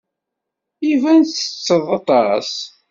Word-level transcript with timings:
Iban 0.91 1.19
ttetteḍ 1.23 1.85
aṭas. 1.99 2.51